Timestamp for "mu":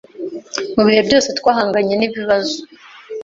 0.75-0.83